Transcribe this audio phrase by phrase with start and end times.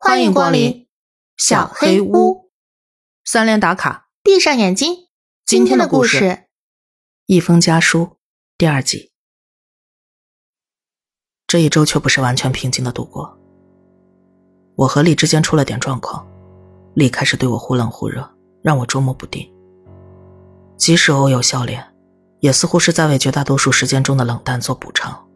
[0.00, 0.86] 欢迎光临
[1.36, 2.52] 小黑屋。
[3.24, 5.08] 三连打卡，闭上眼睛。
[5.44, 6.24] 今天的故事
[7.26, 8.00] 《一封家书》
[8.56, 9.10] 第二集。
[11.48, 13.36] 这一周却不是完全平静的度过。
[14.76, 16.24] 我和丽之间出了点状况，
[16.94, 19.52] 丽开始对我忽冷忽热，让我捉摸不定。
[20.76, 21.84] 即使偶有笑脸，
[22.38, 25.28] 也似乎是在为绝大多数时间中的冷淡做补偿。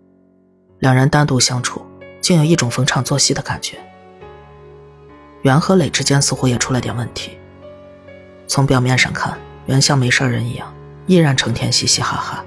[0.79, 1.85] 两人单独相处，
[2.21, 3.85] 竟有一种逢场作戏的感觉。
[5.43, 7.39] 袁和磊之间似乎也出了点问题。
[8.47, 10.73] 从表面上看，袁像没事人一样，
[11.07, 12.45] 依然成天嘻嘻哈哈。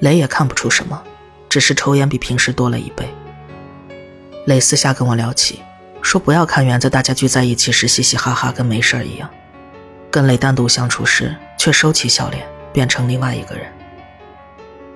[0.00, 1.02] 磊也看不出什么，
[1.48, 3.08] 只是抽烟比平时多了一倍。
[4.46, 5.60] 磊私下跟我聊起，
[6.00, 9.28] 说不要看袁在大家聚在一起时嘻嘻哈哈，跟没事一样；
[10.10, 13.66] 跟磊单独相处时，却收起笑脸，变成另外一个人。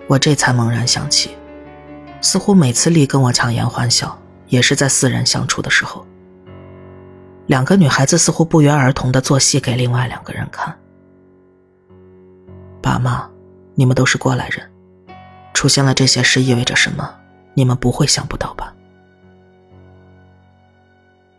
[0.07, 1.37] 我这才猛然想起。
[2.21, 6.07] 似乎每次丽跟我强颜欢笑，也是在四人相处的时候。
[7.51, 10.73] 两个女孩子似乎不约而同的做戏给另外两个人看。
[12.81, 13.29] 爸妈，
[13.75, 14.71] 你们都是过来人，
[15.53, 17.13] 出现了这些事意味着什么？
[17.55, 18.73] 你们不会想不到吧？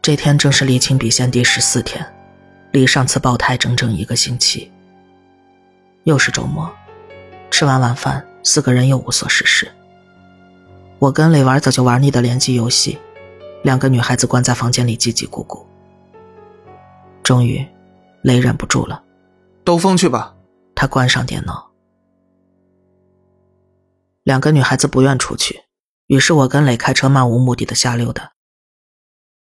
[0.02, 2.06] 这天正是离清笔仙第十四天，
[2.72, 4.70] 离上次爆胎整整一个星期。
[6.04, 6.70] 又是周末，
[7.50, 9.66] 吃完晚饭，四个人又无所事事。
[11.00, 13.00] 我跟磊玩早就玩腻的联机游戏，
[13.64, 15.66] 两个女孩子关在房间里叽叽咕咕。
[17.23, 17.66] 终于，
[18.23, 19.03] 磊忍不住了，
[19.64, 20.36] 兜风去吧。
[20.75, 21.72] 他关上电脑。
[24.23, 25.64] 两个女孩子不愿出去，
[26.08, 28.33] 于是我跟磊开车漫无目的的瞎溜达。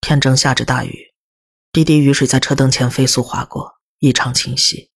[0.02, 1.14] 天正下着大雨，
[1.72, 4.92] 滴滴雨水在车灯前飞速划过，异常清晰。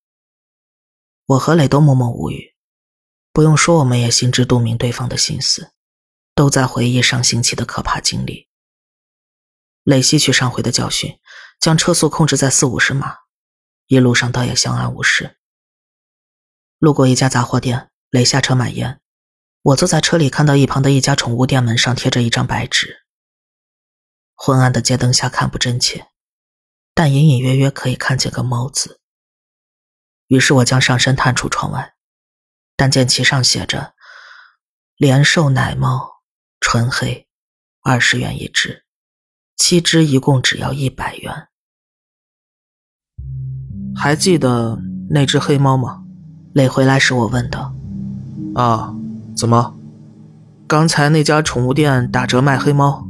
[1.25, 2.55] 我和磊都默默无语，
[3.31, 5.73] 不用说，我们也心知肚明对方的心思。
[6.35, 8.49] 都在回忆上星期的可怕经历。
[9.83, 11.19] 磊吸取上回的教训，
[11.64, 13.19] 将车速控制在四五十码，
[13.88, 15.38] 一路上倒也相安无事。
[16.78, 19.00] 路过一家杂货店，雷下车买烟，
[19.62, 23.06] 我坐在车里，看到一旁的一家宠物店门上贴着一张白纸。
[24.34, 26.07] 昏暗的街灯下看不真切，
[26.94, 29.00] 但隐隐约约可以看见个“猫”字。
[30.28, 31.94] 于是我将上身探出窗外，
[32.75, 33.95] 但见其上写着
[34.97, 36.22] “连售奶猫”。
[36.59, 37.30] 纯黑，
[37.81, 38.85] 二十元一只，
[39.56, 41.47] 七只一共只要一百元。
[44.03, 44.78] 还记得
[45.09, 46.02] 那只黑猫吗？
[46.52, 47.72] 磊回来时我问的。
[48.53, 48.94] 啊，
[49.34, 49.75] 怎么？
[50.68, 53.08] 刚才那家宠物店打折卖黑猫，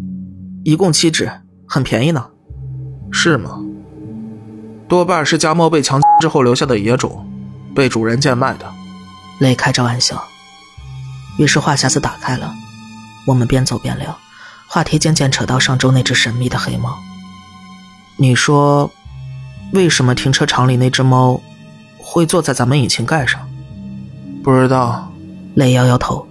[0.63, 1.31] 一共七只，
[1.67, 2.27] 很便宜呢。
[3.11, 3.59] 是吗？
[4.87, 7.27] 多半是家猫被强之后留下的野种，
[7.73, 8.71] 被主人贱卖的。
[9.39, 10.23] 磊开着玩笑。
[11.39, 12.53] 于是话匣子打开了。
[13.25, 14.15] 我们边走边聊，
[14.67, 16.99] 话题渐渐扯到上周那只神秘的黑猫。
[18.15, 18.91] 你说，
[19.73, 21.41] 为什么停车场里那只猫
[21.97, 23.41] 会坐在咱们引擎盖上？
[24.43, 25.11] 不知道。
[25.55, 26.27] 磊摇摇头。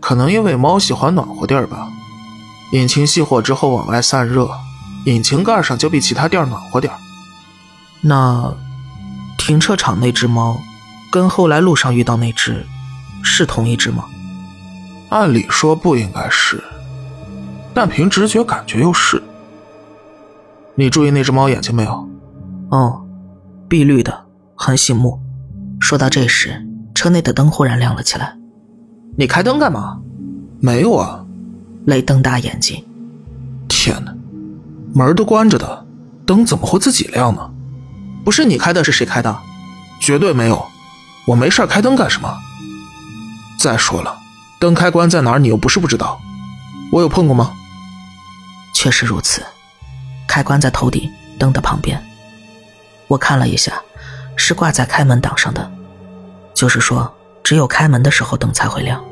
[0.00, 1.88] 可能因为猫喜欢暖和地儿吧。
[2.72, 4.50] 引擎熄火之后往外散热，
[5.04, 6.98] 引擎盖上就比其他地儿暖和点儿。
[8.00, 8.54] 那，
[9.36, 10.56] 停车场那只猫，
[11.10, 12.66] 跟后来路上遇到那只，
[13.22, 14.04] 是同一只吗？
[15.10, 16.64] 按理说不应该是，
[17.74, 19.22] 但凭直觉感觉又是。
[20.74, 22.08] 你注意那只猫眼睛没有？
[22.70, 23.06] 哦，
[23.68, 25.20] 碧绿的，很醒目。
[25.80, 28.36] 说到这时，车内的灯忽然亮了起来。
[29.16, 30.00] 你开灯干嘛？
[30.60, 31.24] 没有啊。
[31.84, 32.84] 雷瞪大眼睛。
[33.68, 34.12] 天哪，
[34.92, 35.86] 门都关着的，
[36.26, 37.50] 灯怎么会自己亮呢？
[38.24, 39.38] 不是你开的，是谁开的？
[40.00, 40.66] 绝对没有，
[41.26, 42.36] 我没事开灯干什么？
[43.60, 44.18] 再说了。
[44.58, 45.38] 灯开关在哪儿？
[45.38, 46.20] 你又不是不知道，
[46.90, 47.52] 我有碰过吗？
[48.74, 49.42] 确实如此，
[50.26, 52.02] 开关在头顶，灯的旁边。
[53.08, 53.82] 我看了一下，
[54.36, 55.70] 是挂在开门档上的，
[56.54, 59.04] 就是说，只有开门的时候灯才会亮。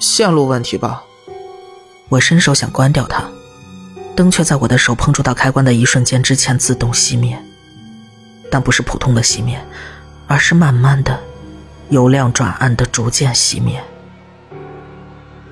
[0.00, 1.02] 线路问题吧？
[2.08, 3.22] 我伸手想关掉它，
[4.16, 7.40] 灯却在我的手碰触到开关的一瞬间之前自动熄灭，
[8.50, 9.64] 但不是普通的熄灭，
[10.26, 11.20] 而是慢慢的
[11.90, 13.80] 由亮转暗的逐渐熄灭。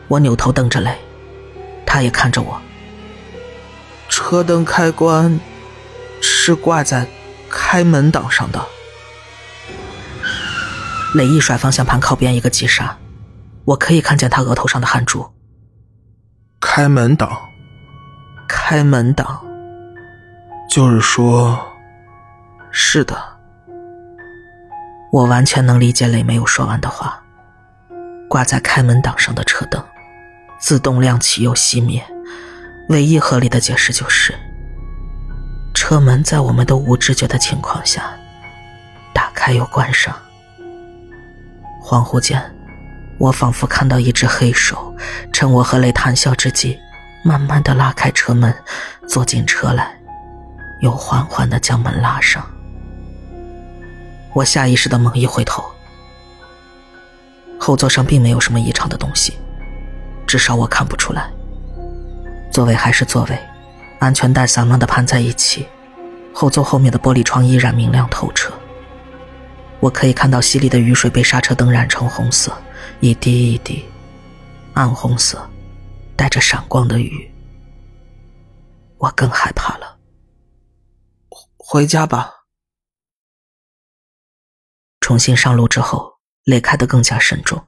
[0.08, 0.98] 我扭头瞪着雷，
[1.86, 2.60] 他也看着我。
[4.08, 5.38] 车灯开关
[6.20, 7.06] 是挂在
[7.50, 8.64] 开门档上的。
[11.14, 12.96] 雷一甩方向盘，靠边一个急刹，
[13.64, 15.32] 我可以看见他额头上的汗珠。
[16.60, 17.30] 开门档，
[18.48, 19.40] 开门档，
[20.70, 21.58] 就是说，
[22.70, 23.16] 是的。
[25.10, 27.22] 我完全能理解磊没有说完的话。
[28.28, 29.82] 挂在开门档上的车灯。
[30.60, 32.04] 自动亮起又熄灭，
[32.88, 34.34] 唯一合理的解释就是，
[35.80, 38.12] 车门在我们都无知觉的情况下
[39.14, 40.12] 打开又关上。
[41.80, 42.42] 恍惚间，
[43.16, 44.92] 我仿佛看到一只黑手，
[45.32, 46.76] 趁我和雷谈笑之际，
[47.22, 48.52] 慢慢的拉开车门，
[49.06, 49.96] 坐进车来，
[50.80, 52.44] 又缓缓的将门拉上。
[54.32, 55.64] 我下意识的猛一回头，
[57.56, 59.38] 后座上并没有什么异常的东西，
[60.26, 61.30] 至少我看不出来。
[62.50, 63.38] 座位还是座位，
[63.98, 65.66] 安全带散乱的盘在一起，
[66.32, 68.52] 后座后面的玻璃窗依然明亮透彻。
[69.80, 72.56] 我可以看到溪里的雨水被刹车灯染成红色，
[73.00, 73.84] 一滴一滴，
[74.74, 75.48] 暗红色，
[76.16, 77.30] 带着闪光的雨。
[78.98, 79.98] 我更害怕了。
[81.56, 82.34] 回家吧。
[85.00, 87.66] 重新上路之后，泪开得更加慎重，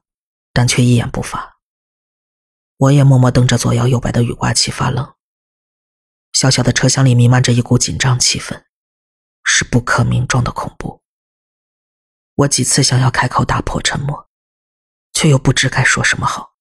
[0.52, 1.58] 但却一言不发。
[2.76, 5.12] 我也默默瞪着左摇右摆的雨刮器发愣。
[6.40, 8.64] 小小的车厢里弥漫着一股紧张气氛，
[9.44, 11.02] 是不可名状的恐怖。
[12.34, 14.30] 我几次想要开口打破沉默，
[15.12, 16.54] 却又不知该说什么好。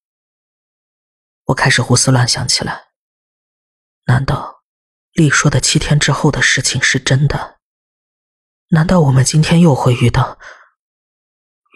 [1.45, 2.89] 我开始胡思乱想起来。
[4.07, 4.65] 难道
[5.13, 7.61] 丽说的七天之后的事情是真的？
[8.71, 10.37] 难道我们今天又会遇到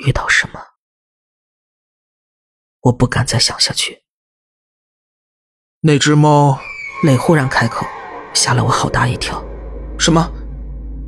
[0.06, 0.62] 遇到什么？
[2.82, 4.04] 我不敢再想下去。
[5.80, 6.60] 那只猫，
[7.04, 7.86] 磊忽然开口，
[8.34, 9.44] 吓了我好大一跳。
[9.98, 10.26] 什么？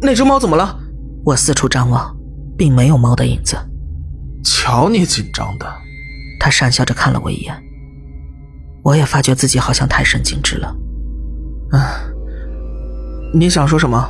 [0.02, 0.78] 那只猫怎么了？
[1.24, 2.16] 我四处张望，
[2.58, 3.58] 并没有猫的影子。
[4.44, 5.66] 瞧你紧张的。
[6.38, 7.56] 他讪笑着看了我一眼。
[8.84, 10.76] 我也发觉自己好像太神经质了。
[11.72, 11.80] 嗯，
[13.34, 14.06] 你想说什么？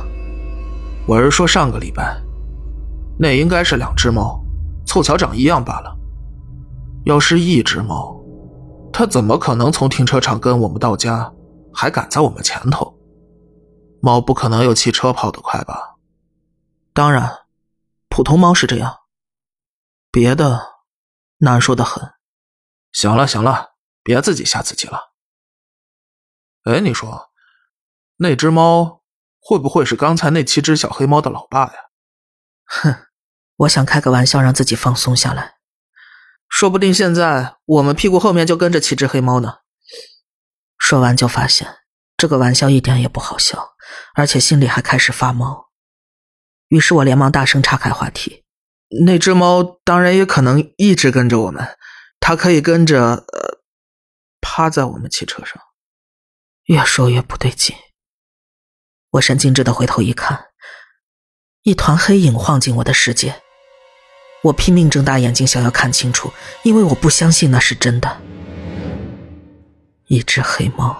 [1.06, 2.20] 我是说上个礼拜，
[3.16, 4.44] 那应该是两只猫，
[4.84, 5.96] 凑巧长一样罢了。
[7.04, 8.20] 要是一只猫。
[8.92, 11.30] 它怎么可能从停车场跟我们到家，
[11.76, 12.98] 还赶在我们前头？
[14.00, 15.96] 猫不可能有汽车跑得快吧？
[16.94, 17.46] 当然，
[18.08, 19.00] 普通猫是这样，
[20.10, 20.58] 别的
[21.38, 22.14] 难说的很。
[22.92, 25.12] 行了行了，别自己吓自己了。
[26.64, 27.30] 哎，你说，
[28.16, 29.02] 那只猫
[29.38, 31.74] 会不会是刚才那七只小黑猫的老爸呀？
[32.64, 32.94] 哼，
[33.56, 35.56] 我想开个玩笑，让自己放松下来。
[36.48, 39.58] 说不定现在我们屁股后面就跟着七只黑猫呢。
[40.88, 41.66] 说完就发现
[42.16, 43.74] 这个玩笑一点也不好笑，
[44.14, 45.66] 而且心里还开始发毛。
[46.68, 48.44] 于是我连忙大声岔开话题
[49.04, 51.76] ：“那只猫当然也可能一直跟着我们，
[52.20, 53.58] 它可以跟着呃
[54.40, 55.60] 趴在我们汽车上。”
[56.66, 57.74] 越说越不对劲。
[59.10, 60.50] 我神经质的回头一看，
[61.62, 63.42] 一团黑影晃进我的世界。
[64.44, 68.22] 我拼命睁大眼睛，想要看清楚，因为我不相信那是真的。
[70.08, 70.96] 一只黑猫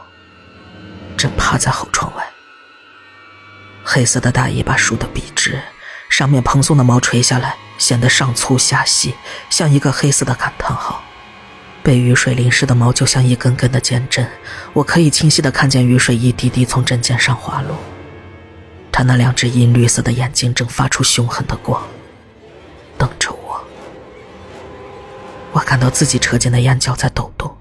[1.16, 2.26] 正趴在后窗外，
[3.84, 5.62] 黑色的大尾巴竖得笔直，
[6.08, 9.14] 上面蓬松的毛垂下来，显得上粗下细，
[9.48, 11.00] 像一个黑色的感叹号。
[11.84, 14.28] 被雨水淋湿的毛就像一根根的尖针，
[14.72, 17.78] 我可以清晰的看见雨水一滴滴从针尖上滑落。
[18.90, 21.80] 它那两只银绿色的眼睛正发出凶狠的光。
[22.98, 23.64] 瞪着我，
[25.52, 27.55] 我感到自己车间的眼角在抖动。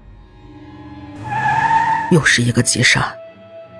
[2.10, 3.12] 又是一个急刹，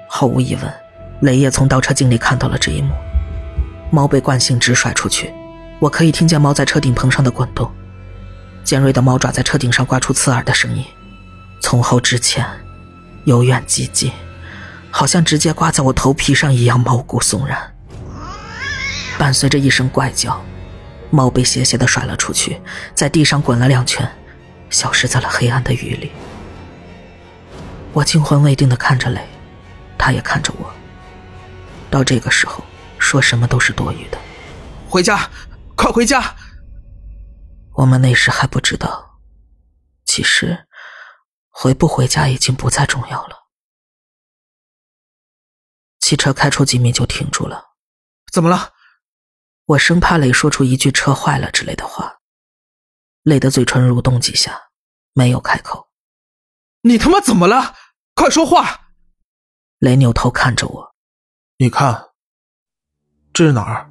[0.08, 0.72] 毫无疑问，
[1.20, 2.92] 雷也从倒车镜里看到了这一幕。
[3.90, 5.32] 猫被惯性直甩出去，
[5.78, 7.70] 我可以听见猫在车顶棚上的滚动，
[8.64, 10.84] 尖锐的猫爪在车顶上刮出刺耳的声音，
[11.60, 12.44] 从后至前，
[13.24, 14.10] 由远及近，
[14.90, 17.58] 好像直接刮在我头皮上一样毛骨悚然。
[19.18, 20.40] 伴随着一声怪叫。
[21.08, 22.60] 猫被斜斜的甩了出去，
[22.92, 24.06] 在地上滚了两圈，
[24.68, 26.10] 消失在了黑暗的雨里。
[27.96, 29.26] 我惊魂未定的看着雷，
[29.96, 30.70] 他也看着我。
[31.90, 32.62] 到这个时候，
[32.98, 34.18] 说什么都是多余的。
[34.86, 35.30] 回家，
[35.74, 36.36] 快回家！
[37.72, 39.18] 我们那时还不知道，
[40.04, 40.66] 其实
[41.48, 43.46] 回不回家已经不再重要了。
[45.98, 47.76] 汽车开出几米就停住了。
[48.30, 48.74] 怎么了？
[49.64, 52.18] 我生怕磊说出一句“车坏了”之类的话，
[53.22, 54.68] 磊的嘴唇蠕动几下，
[55.14, 55.88] 没有开口。
[56.82, 57.74] 你他妈怎么了？
[58.16, 58.64] 快说话！
[59.78, 60.94] 雷扭头看着我，
[61.58, 62.02] 你看，
[63.34, 63.90] 这是哪儿？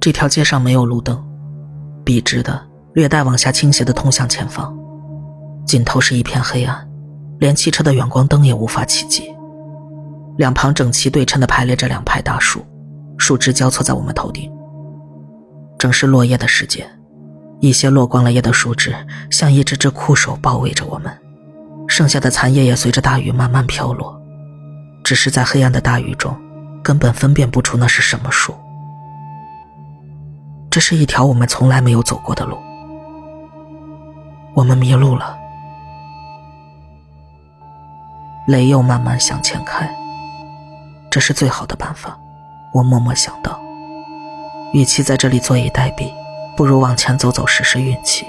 [0.00, 1.24] 这条街上没有路灯，
[2.04, 4.76] 笔直的、略带往下倾斜的通向前方，
[5.64, 6.90] 尽头是一片黑暗，
[7.38, 9.32] 连汽车的远光灯也无法企及。
[10.36, 12.66] 两旁整齐对称的排列着两排大树。
[13.16, 14.52] 树枝交错在我们头顶，
[15.78, 16.84] 正是落叶的时节，
[17.60, 18.92] 一些落光了叶的树枝
[19.30, 21.16] 像一只只枯手包围着我们，
[21.88, 24.20] 剩下的残叶也随着大雨慢慢飘落，
[25.04, 26.36] 只是在黑暗的大雨中，
[26.82, 28.54] 根本分辨不出那是什么树。
[30.70, 32.58] 这是一条我们从来没有走过的路，
[34.54, 35.38] 我们迷路了。
[38.46, 39.90] 雷又慢慢向前开，
[41.10, 42.16] 这是最好的办法。
[42.72, 43.58] 我默默想到，
[44.72, 46.12] 与其在这里坐以待毙，
[46.56, 48.26] 不如往前走走试试运气。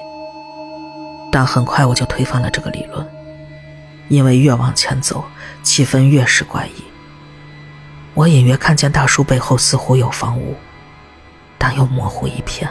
[1.30, 3.06] 但很快我就推翻了这个理论，
[4.10, 5.24] 因为越往前走，
[5.64, 6.84] 气氛越是怪异。
[8.14, 10.56] 我隐约看见大树背后似乎有房屋。
[11.60, 12.70] 但又模糊一片，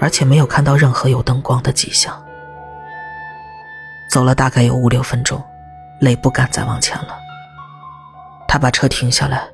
[0.00, 2.18] 而且没有看到任何有灯光的迹象。
[4.10, 5.44] 走了大概有五六分钟，
[6.00, 7.18] 雷不敢再往前了。
[8.48, 9.46] 他把车停下来，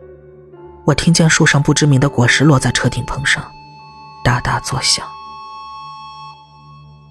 [0.84, 3.44] 我听见树上不知名的果实落在车顶棚上，
[4.22, 5.04] 哒哒作响。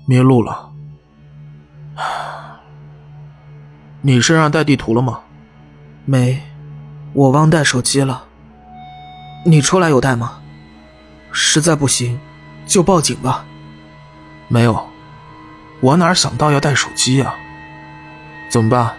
[0.08, 0.70] 迷路了？
[4.06, 5.22] 你身上带地图了吗？
[6.04, 6.42] 没，
[7.14, 8.26] 我忘带手机了。
[9.46, 10.42] 你出来有带吗？
[11.32, 12.20] 实在不行，
[12.66, 13.46] 就报警吧。
[14.50, 14.86] 没有，
[15.80, 17.34] 我哪想到要带手机呀？
[18.50, 18.94] 怎么办？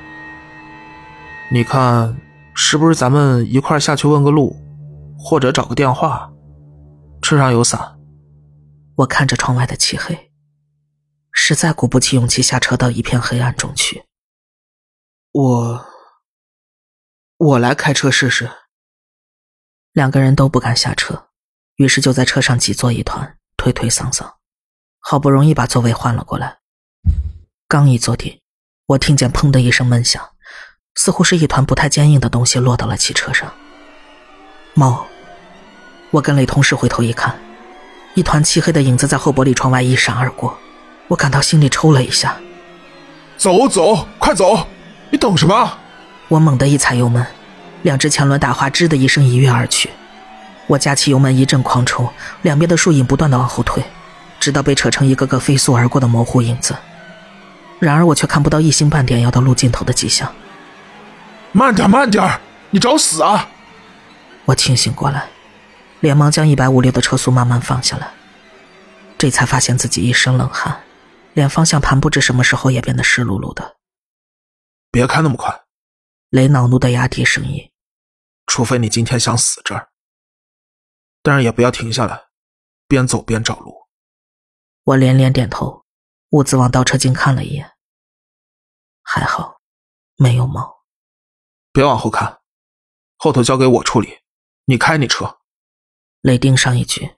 [1.53, 2.17] 你看，
[2.55, 4.57] 是不是咱们一块下去问个路，
[5.19, 6.31] 或者找个电话？
[7.21, 7.99] 车上有伞。
[8.97, 10.31] 我看着窗外的漆黑，
[11.31, 14.03] 实在鼓不起勇气下车到一片黑暗中去。
[15.35, 15.87] 我，
[17.39, 18.49] 我来开车试试。
[19.91, 21.31] 两个人都不敢下车。
[21.75, 24.35] 于是就在车上挤作一团，推推搡搡，
[25.01, 26.59] 好不容易把座位换了过来。
[27.67, 28.41] 刚一坐定，
[28.87, 30.25] 我听见“砰”的一声闷响，
[30.95, 33.53] 似乎是一团不太坚硬的东西落到了汽车上。
[34.75, 35.05] 猫！
[36.13, 37.37] 我跟雷同事回头一看，
[38.15, 40.57] 一团漆黑的影子在后玻璃窗外一闪而过，
[41.09, 42.41] 我感到心里抽了一下。
[43.37, 44.65] 走走，快走！
[45.15, 45.79] 你等什么？
[46.27, 47.25] 我猛地一踩油门，
[47.83, 49.89] 两只前轮打滑，吱的一声一跃而去。
[50.67, 52.11] 我加起油门，一阵狂冲，
[52.43, 53.85] 两边的树影不断的往后退，
[54.41, 56.75] 直到被扯成一个个飞速而过的模糊影子。
[57.79, 60.29] 然而我却看不到一星半点要到路尽头的迹象。
[61.53, 62.41] 慢点，慢点，
[62.71, 63.49] 你找死啊！
[64.47, 65.27] 我清醒过来，
[66.01, 68.09] 连忙将一百五六的车速慢慢放下来，
[69.17, 70.81] 这才发现自己一身冷汗，
[71.35, 73.74] 连方向盘不知什么时候也变得湿漉漉的。
[74.95, 75.67] 别开那么快！
[76.29, 77.73] 雷恼怒的压低声音。
[78.47, 79.91] 除非你今天想死这儿。
[81.21, 82.29] 但是也不要停下来，
[82.87, 83.89] 边走边找路。
[84.85, 85.85] 我连连点头，
[86.29, 87.73] 兀自往倒车镜看了一眼，
[89.03, 89.61] 还好，
[90.15, 90.85] 没有猫。
[91.73, 92.41] 别往后看，
[93.17, 94.21] 后头交给我处理，
[94.67, 95.41] 你开你车。
[96.21, 97.17] 雷丁上一句，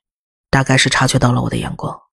[0.49, 2.05] 大概是察觉到了我的眼光。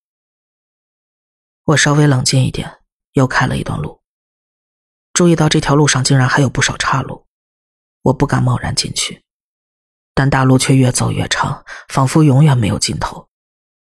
[1.64, 4.03] 我稍微冷静一点，又开了一段路，
[5.14, 7.28] 注意到这条路上竟然还有不少岔路，
[8.02, 9.24] 我不敢贸然进去。
[10.16, 13.30] 但大路却越走越长，仿佛永远没有尽头，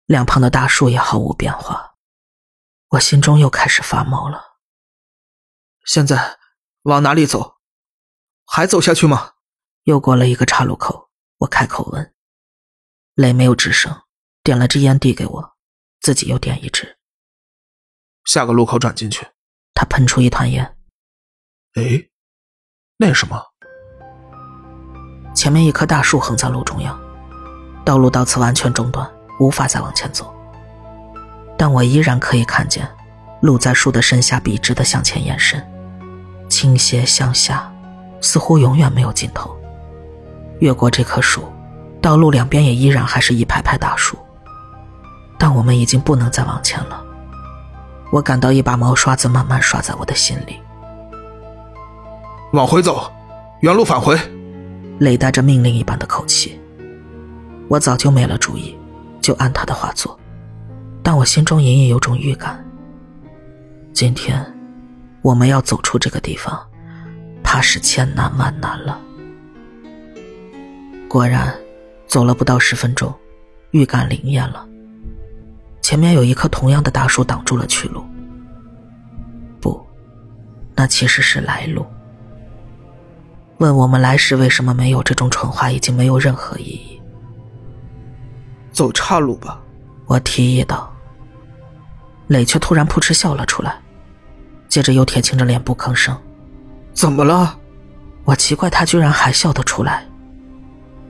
[0.07, 1.95] 两旁的大树也毫无变化。
[2.91, 4.59] 我心中又开始发毛了。
[5.85, 6.39] 现在
[6.83, 7.57] 往哪里走？
[8.47, 9.33] 还走下去吗？
[9.85, 12.15] 又过了一个岔路口，我开口问。
[13.15, 14.03] 雷没有吱声，
[14.43, 15.57] 点了支烟递给我，
[16.01, 16.99] 自己又点一支。
[18.25, 19.27] 下个路口转进去。
[19.75, 20.79] 他喷出一团烟。
[21.75, 22.05] 哎，
[22.99, 23.43] 那什么？
[25.35, 26.97] 前面一棵大树横在路中央，
[27.85, 30.33] 道路到此完全中断，无法再往前走。
[31.59, 32.89] 但我依然可以看见，
[33.41, 35.61] 路在树的身下笔直的向前延伸，
[36.49, 37.69] 倾斜向下，
[38.21, 39.53] 似乎永远没有尽头。
[40.61, 41.53] 越过这棵树，
[42.01, 44.17] 道路两边也依然还是一排排大树，
[45.37, 47.05] 但我们已经不能再往前了。
[48.13, 50.61] 我感到一把毛刷子慢慢刷在我的心里。
[52.55, 53.11] 往回走，
[53.63, 54.17] 原路返回。
[55.01, 56.57] 雷带着命令一般的口气，
[57.67, 58.79] 我早就没了主意，
[59.21, 60.17] 就按他的话做。
[61.03, 62.65] 但我心中隐隐有种预感，
[63.93, 64.41] 今天
[65.21, 66.65] 我们要走出这个地方，
[67.43, 69.01] 怕是千难万难了。
[71.09, 71.53] 果然，
[72.07, 73.13] 走了不到十分钟，
[73.73, 74.65] 预感灵验了。
[75.83, 78.05] 前面有一棵同样的大树挡住了去路，
[79.61, 79.85] 不，
[80.77, 81.85] 那其实是来路。
[83.65, 87.01] 问我们来时为什么没有这种蠢话，已经没有任何意义。
[88.73, 89.59] 走岔路吧，
[90.05, 90.93] 我提议道。
[92.27, 93.81] 磊却突然扑哧笑了出来，
[94.69, 96.15] 接着又铁青着脸不吭声。
[96.93, 97.59] 怎么了？
[98.25, 100.07] 我奇怪他居然还笑得出来。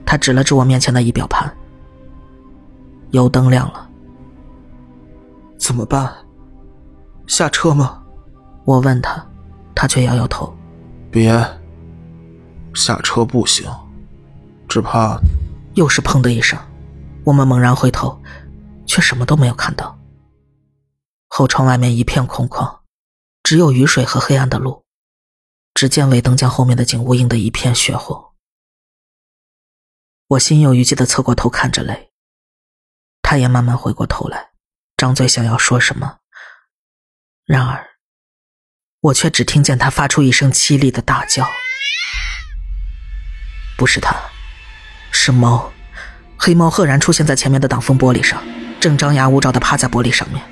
[0.07, 1.53] 他指了指我面前的仪表盘，
[3.11, 3.89] 油灯亮了。
[5.59, 6.13] 怎么办？
[7.27, 8.01] 下车吗？
[8.65, 9.25] 我问他，
[9.75, 10.55] 他却摇摇头
[11.11, 11.33] ：“别，
[12.75, 13.71] 下车不行，
[14.69, 15.19] 只怕……”
[15.75, 16.57] 又是砰的一声，
[17.25, 18.23] 我们猛然回头，
[18.87, 19.99] 却什么都没有看到。
[21.26, 22.78] 后窗外面一片空旷，
[23.43, 24.85] 只有雨水和黑暗的路。
[25.75, 28.35] 只见尾灯将后面的景物映得一片血红。
[30.28, 32.12] 我心有余悸的侧过头看着雷，
[33.21, 34.52] 他也慢慢回过头来，
[34.97, 36.19] 张嘴想要说什么，
[37.45, 37.85] 然而，
[39.00, 41.45] 我却只听见他发出一声凄厉的大叫。
[43.76, 44.14] 不是他，
[45.11, 45.73] 是猫，
[46.37, 48.43] 黑猫赫然出现在前面的挡风玻璃上，
[48.81, 50.43] 正张牙舞爪的趴在玻璃上面。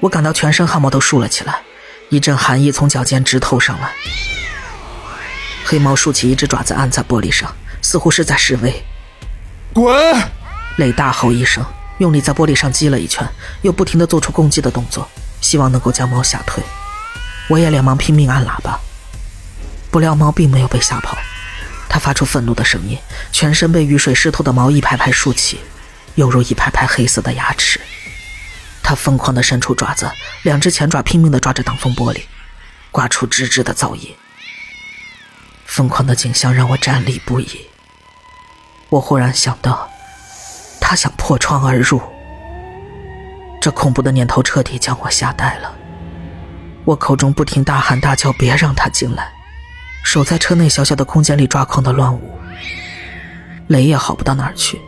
[0.00, 1.60] 我感到全身汗毛都竖了起来，
[2.08, 3.90] 一阵寒意从脚尖直透上来。
[5.64, 8.82] 黑猫竖起一只爪子按在玻璃上，似乎是在示威。
[9.72, 9.94] 滚！
[10.76, 11.64] 雷大吼一声，
[11.98, 13.28] 用力在玻璃上击了一拳，
[13.62, 15.08] 又不停地做出攻击的动作，
[15.40, 16.62] 希望能够将猫吓退。
[17.48, 18.78] 我也连忙拼命按喇叭，
[19.90, 21.18] 不料猫并没有被吓跑，
[21.92, 22.96] 它发出愤怒的声音，
[23.32, 25.58] 全身被雨水湿透的毛一排排竖起，
[26.14, 27.80] 犹如一排排黑色的牙齿。
[28.80, 30.08] 它疯狂地伸出爪子，
[30.44, 32.22] 两只前爪拼命地抓着挡风玻璃，
[32.92, 34.14] 刮出吱吱的噪音。
[35.66, 37.66] 疯狂的景象让我战栗不已。
[38.88, 39.90] 我忽然想到，
[40.80, 42.00] 他想破窗而入。
[43.60, 45.74] 这恐怖的念头彻底将我吓呆了。
[46.84, 49.32] 我口中不停大喊大叫：“别让他进来！”
[50.04, 52.38] 手在车内小小的空间里抓狂的乱舞。
[53.68, 54.80] 雷也好不到哪儿去。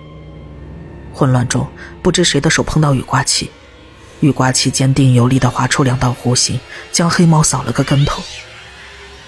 [1.14, 1.70] 混乱中，
[2.02, 3.50] 不知谁的手碰到雨刮器，
[4.20, 6.58] 雨刮器坚定有力地划出两道弧形，
[6.90, 8.22] 将黑猫扫了个跟头。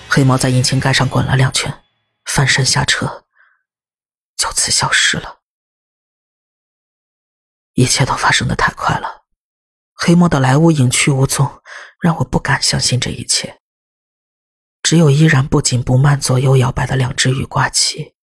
[0.09, 1.73] 黑猫在引擎盖上滚了两圈，
[2.25, 3.25] 翻身下车，
[4.37, 5.41] 就此消失了。
[7.75, 9.25] 一切都发生的太快了，
[9.93, 11.61] 黑猫的来无影去无踪，
[12.01, 13.61] 让我不敢相信这一切。
[14.85, 18.15] 只有依然不紧不慢、左右摇摆的两只雨刮器，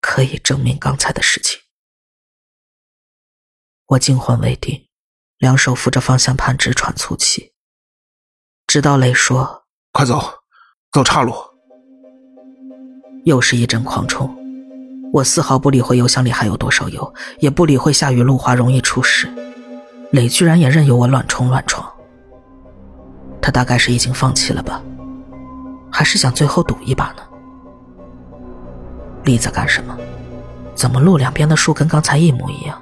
[0.00, 1.60] 可以证明刚才的事情。
[3.88, 4.88] 我惊魂未定，
[5.36, 7.52] 两手扶着方向盘直喘粗气，
[8.66, 10.18] 直到雷说：“快走。”
[10.90, 11.34] 走岔路，
[13.24, 14.34] 又是一阵狂冲。
[15.12, 19.30] 我丝毫不理会油箱里还有多少油，也不理会下雨路滑容易出事。
[20.10, 21.94] 磊居然也任由我乱冲乱闯。
[23.42, 24.82] 他大概是已经放弃了吧，
[25.90, 27.22] 还是想最后赌一把呢？
[29.24, 29.96] 丽在干什么？
[30.74, 32.80] 怎么路两边的树跟刚才一模一样？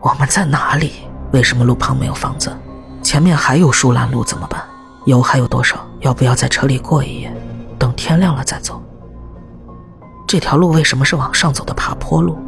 [0.00, 0.92] 我们在哪里？
[1.32, 2.54] 为什么路旁没有房子？
[3.02, 4.62] 前面还有树拦路怎么办？
[5.06, 5.86] 油还有多少？
[6.00, 7.34] 要不要在车里过一夜？
[7.78, 8.82] 等天亮了再走。
[10.26, 12.38] 这条路为什么是往上走的爬坡路？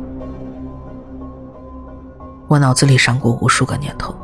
[2.46, 4.14] 我脑子里闪过无数个念头，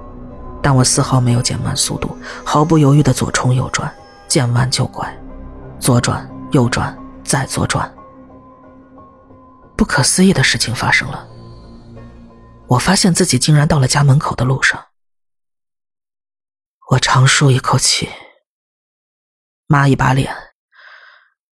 [0.61, 3.91] 但我丝毫没有减慢速度，毫不犹豫的左冲右转，
[4.29, 5.09] 见弯就拐，
[5.87, 7.89] 左转右转再左转。
[9.77, 11.29] 不可思议的事情发生了，
[12.67, 14.89] 我发现自己竟然到了家门口的路上。
[16.91, 18.11] 我长舒一口气，
[19.69, 20.35] 抹一把脸。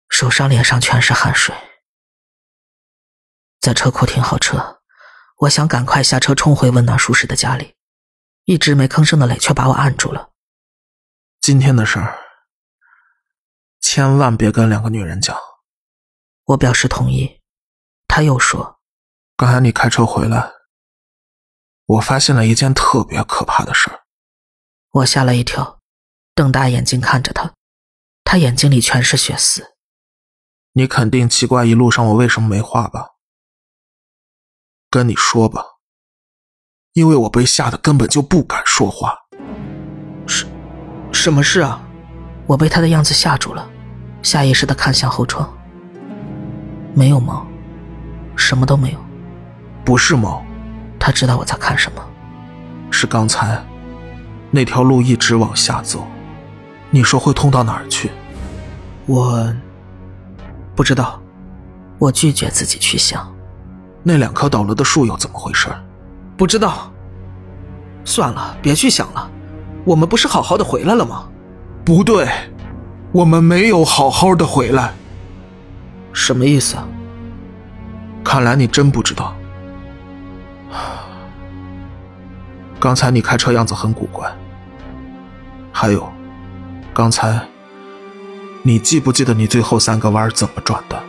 [0.08, 1.54] 手上、脸上全是汗水，
[3.60, 4.80] 在车库停好车，
[5.40, 7.74] 我想赶快下车冲回温暖舒适的家里，
[8.44, 10.30] 一直没吭声的磊却把我按住了。
[11.42, 12.18] 今天的事儿，
[13.82, 15.36] 千万别跟两个女人讲。
[16.44, 17.40] 我表示同意。
[18.08, 18.78] 他又说
[19.36, 20.52] ：“刚才你开车回来，
[21.86, 24.00] 我发现了一件特别可怕的事儿。”
[24.92, 25.80] 我吓了一跳，
[26.34, 27.52] 瞪大眼睛看着他，
[28.24, 29.74] 他眼睛里全是血丝。
[30.74, 33.10] 你肯定奇怪一路上我为什么没话吧？
[34.90, 35.64] 跟你说吧，
[36.92, 39.16] 因为我被吓得根本就不敢说话。
[40.26, 40.46] 是，
[41.12, 41.82] 什么事啊？
[42.46, 43.70] 我被他的样子吓住了，
[44.22, 45.52] 下意识的看向后窗。
[46.94, 47.46] 没有猫，
[48.36, 48.98] 什么都没有。
[49.84, 50.42] 不是猫，
[50.98, 52.02] 他知道我在看什么。
[52.90, 53.62] 是刚才
[54.50, 56.06] 那条路一直往下走，
[56.90, 58.10] 你说会通到哪儿去？
[59.06, 59.54] 我。
[60.74, 61.20] 不知道，
[61.98, 63.30] 我拒绝自己去想。
[64.02, 65.68] 那两棵倒了的树又怎么回事？
[66.36, 66.90] 不知道。
[68.04, 69.30] 算了，别去想了。
[69.84, 71.28] 我们不是好好的回来了吗？
[71.84, 72.28] 不对，
[73.12, 74.94] 我们没有好好的回来。
[76.12, 76.76] 什么意思？
[78.24, 79.34] 看来你真不知道。
[82.80, 84.30] 刚才你开车样子很古怪。
[85.70, 86.10] 还有，
[86.94, 87.40] 刚才。
[88.64, 91.02] 你记不记得你最后三个弯怎么转的？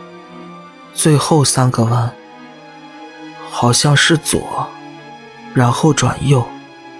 [0.92, 2.10] 最后三个弯
[3.48, 4.66] 好像是左，
[5.54, 6.44] 然后转右，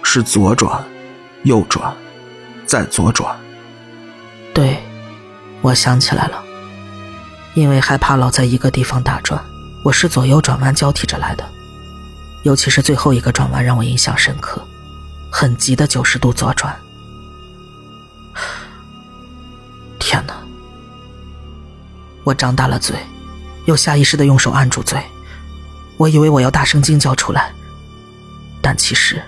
[0.01, 0.81] 是左转，
[1.43, 1.93] 右转，
[2.65, 3.35] 再左转。
[4.53, 4.81] 对，
[5.65, 6.43] 我想起来了，
[7.55, 9.43] 因为害怕老在一个地方打转，
[9.83, 11.43] 我是左右转弯交替着来的，
[12.43, 14.63] 尤其是最后一个转弯让我印象深刻，
[15.31, 16.77] 很急的九十度左转。
[19.97, 20.35] 天哪！
[22.23, 22.95] 我张大了嘴，
[23.65, 25.01] 又下意识的用手按住嘴，
[25.97, 27.51] 我以为我要大声惊叫出来，
[28.61, 29.19] 但其实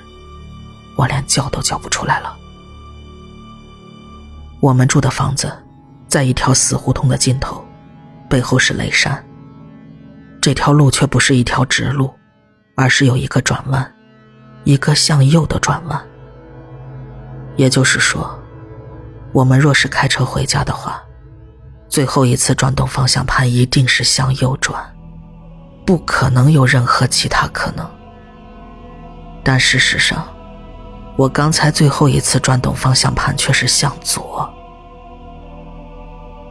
[0.95, 2.38] 我连叫都叫不出来了。
[4.60, 5.52] 我们住的房子
[6.07, 7.63] 在一条死胡同的尽头，
[8.29, 9.23] 背后是雷山。
[10.41, 12.13] 这条路却不是一条直路，
[12.75, 13.93] 而是有一个转弯，
[14.63, 16.01] 一个向右的转弯。
[17.57, 18.39] 也就是说，
[19.33, 21.03] 我们若是开车回家的话，
[21.89, 24.81] 最后一次转动方向盘一定是向右转，
[25.85, 27.85] 不可能有任何其他可能。
[29.43, 30.25] 但事实上，
[31.17, 34.53] 我刚才最后一次转动方向盘却是向左。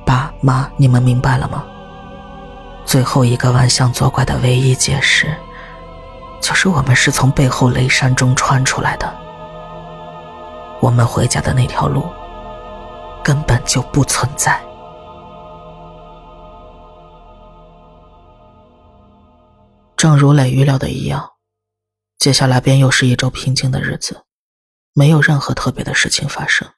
[0.06, 1.64] 爸妈，你们明白了吗？
[2.86, 5.36] 最后一个弯向左拐的唯一解释，
[6.40, 9.12] 就是我们是从背后雷山中穿出来的。
[10.80, 12.08] 我们回家的那条路
[13.24, 14.62] 根本就不存在。
[19.96, 21.32] 正如磊预料的一样，
[22.18, 24.22] 接下来便又是一周平静的日子。
[24.92, 26.68] 没有任何特别的事情发生，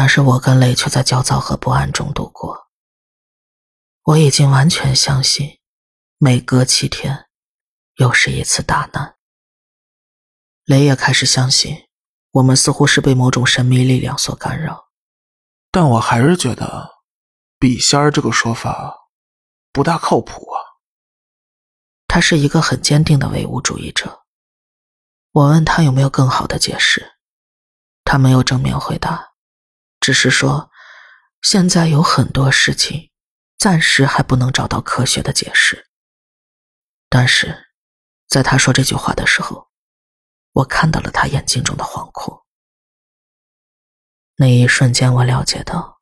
[0.00, 2.70] 但是我跟雷却在焦躁和不安中度过。
[4.04, 5.60] 我已经完全相信，
[6.16, 7.28] 每隔七天，
[7.96, 9.18] 又是一次大难。
[10.64, 11.86] 雷也开始相信，
[12.30, 14.88] 我们似乎是被某种神秘力量所干扰。
[15.70, 16.88] 但我还是觉得，
[17.58, 19.10] 笔仙儿这个说法
[19.70, 20.80] 不大靠谱啊。
[22.08, 24.22] 他是一个很坚定的唯物主义者。
[25.32, 27.18] 我问他有没有更好的解释，
[28.02, 29.29] 他没有正面回答，
[30.00, 30.70] 只是说
[31.42, 33.10] 现在有很多事情
[33.58, 35.86] 暂时还不能找到科学的解释。
[37.08, 37.68] 但是，
[38.28, 39.68] 在他说这句话的时候，
[40.52, 42.44] 我看到了他眼睛中的惶恐。
[44.36, 46.00] 那一瞬间，我了解到，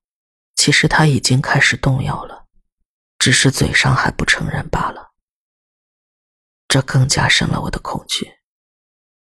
[0.55, 2.47] 其实他已经开始动摇了，
[3.19, 5.13] 只是嘴上还不承认罢了。
[6.69, 8.35] 这更加深了我的恐惧。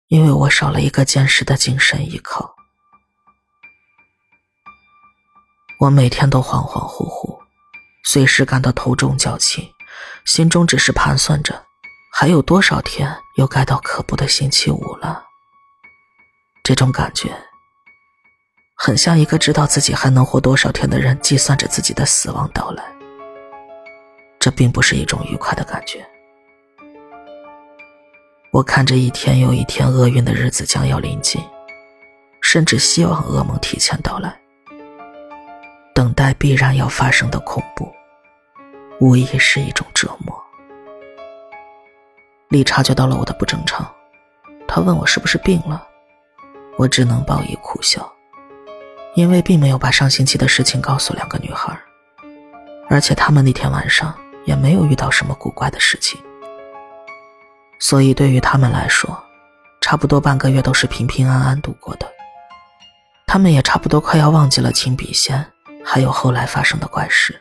[0.08, 2.53] 因为我少了一个坚实的精神依靠，
[5.85, 7.38] 我每天都恍恍惚惚，
[8.05, 9.62] 随时感到头重脚轻，
[10.25, 11.62] 心中只是盘算着
[12.11, 15.23] 还有多少天又该到可怖的星期五了。
[16.62, 17.37] 这种感觉，
[18.75, 22.83] 很像一个知道自己还能活多少天的人计算着自己的死亡到来。
[24.40, 26.03] 这并不是一种愉快的感觉。
[28.53, 31.44] 我看着一天又一天厄运的日子将要临近，
[32.40, 34.40] 甚至希望噩梦提前到来。
[35.94, 37.88] 等待必然要发生的恐怖，
[39.00, 40.37] 无疑是一种折磨。
[42.48, 43.88] 丽察觉到了我的不正常，
[44.66, 45.87] 他问我是不是病了，
[46.76, 48.12] 我只能报以苦笑，
[49.14, 51.78] 因为并没有把上星期的事情告诉两个女孩，
[52.88, 54.12] 而且他们那天晚上
[54.44, 56.20] 也没有遇到什么古怪的事情。
[57.78, 59.16] 所以，对于他们来说，
[59.80, 62.12] 差不多半个月都是平平安安度过的。
[63.28, 65.44] 他们也差不多快要忘记了秦笔仙，
[65.85, 67.40] 还有后来发生的怪事。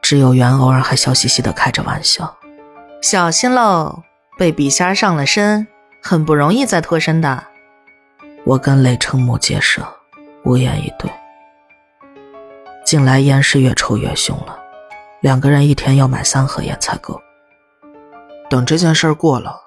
[0.00, 2.36] 只有袁偶尔还笑嘻嘻的开着玩笑
[3.02, 4.02] ：“小心喽，
[4.38, 5.66] 被笔仙上了身，
[6.00, 7.44] 很不容易再脱身的。”
[8.46, 9.84] 我跟雷瞠目结舌，
[10.44, 11.10] 无言以对。
[12.84, 14.56] 近来烟是越抽越凶了，
[15.20, 17.20] 两个人一天要买三盒烟才够。
[18.48, 19.60] 等这件事过了，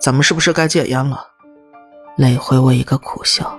[0.00, 1.26] 咱们是不是该戒烟了？
[2.16, 3.58] 磊回我一个苦笑。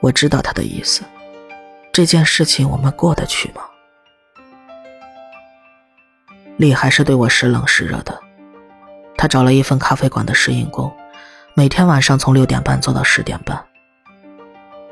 [0.00, 1.04] 我知道他的意思，
[1.94, 3.62] 这件事情我们过得去吗？
[6.56, 8.20] 丽还是对我时冷时热的。
[9.16, 10.92] 他找了一份咖啡馆的试饮工，
[11.54, 13.64] 每天晚上从六点半做到十点半。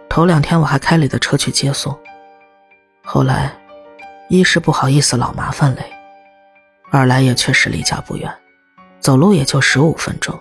[0.09, 1.99] 头两天我还开磊的车去接送，
[3.03, 3.53] 后来，
[4.29, 5.83] 一是不好意思老麻烦磊，
[6.93, 8.33] 二来也确实离家不远。
[9.01, 10.41] 走路也就十五分钟，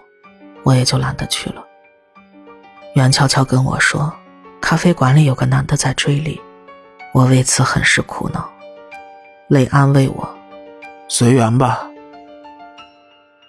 [0.62, 1.66] 我也就懒得去了。
[2.94, 4.14] 袁悄悄跟我说，
[4.62, 6.40] 咖啡馆里有个男的在追丽，
[7.14, 8.50] 我为此很是苦恼。
[9.48, 10.36] 磊安慰我
[11.10, 11.86] ：“随缘吧。”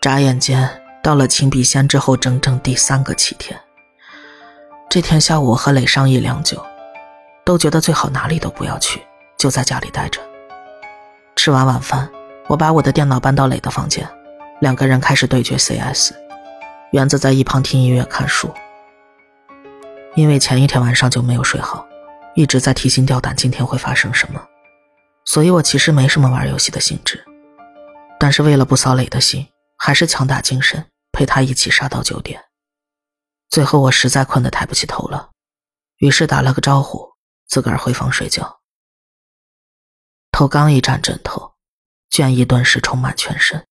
[0.02, 0.68] 眨眼间
[1.02, 3.58] 到了秦笔仙之后整整第三个七天。
[4.90, 6.60] 这天下午，我和磊商议良久，
[7.44, 9.00] 都觉得最好哪里都不要去，
[9.38, 10.20] 就在家里待着。
[11.36, 12.10] 吃完晚饭，
[12.48, 14.06] 我把我的电脑搬到磊的房间。
[14.60, 16.12] 两个人开始对决 CS，
[16.90, 18.52] 园子在一旁听音乐看书。
[20.14, 21.86] 因为前一天晚上就没有睡好，
[22.34, 24.42] 一直在提心吊胆今天会发生什么，
[25.24, 27.22] 所以我其实没什么玩游戏的兴致。
[28.18, 29.46] 但是为了不扫磊的心，
[29.78, 32.42] 还是强打精神陪他一起杀到九点。
[33.50, 35.30] 最后我实在困得抬不起头了，
[35.98, 37.12] 于是打了个招呼，
[37.46, 38.60] 自个儿回房睡觉。
[40.30, 41.54] 头刚一沾枕头，
[42.10, 43.66] 倦意顿时充满全身。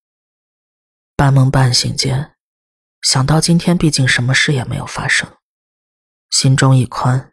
[1.15, 2.35] 半梦半醒间，
[3.01, 5.37] 想到今天毕竟什么事也没有发生，
[6.29, 7.30] 心中一宽，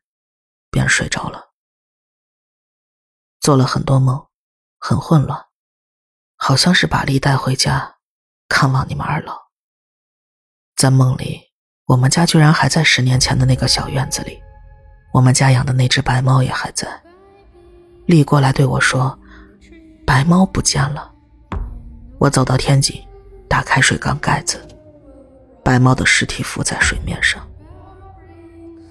[0.71, 1.51] 便睡着了。
[3.41, 4.27] 做了很多梦，
[4.79, 5.47] 很混乱，
[6.37, 7.97] 好像是把丽带回家，
[8.49, 9.39] 看望你们二老。
[10.77, 11.47] 在梦里。
[11.89, 14.39] 我们家居然还在十年前的那个小院子里，
[15.11, 16.87] 我们家养的那只白猫也还在。
[18.05, 19.19] 丽过来对我说
[20.07, 21.11] ：“白猫不见了。”
[22.21, 23.03] 我走到天井，
[23.49, 24.63] 打开水缸盖子，
[25.65, 27.43] 白猫的尸体浮在水面上。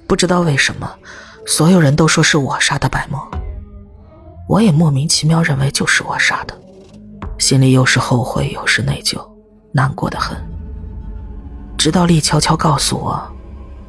[0.08, 0.98] 不知道为什么，
[1.48, 3.20] 所有人都说是我杀的白梦，
[4.50, 6.60] 我也莫名其妙认为就是我杀的，
[7.40, 9.18] 心里又是后悔又是内疚，
[9.74, 10.38] 难过的很。
[11.78, 13.34] 直到丽悄悄告诉我，